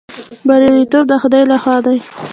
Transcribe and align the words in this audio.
بریالیتوب 0.47 1.03
د 1.07 1.13
خدای 1.21 1.43
لخوا 1.51 1.77
دی 1.85 1.97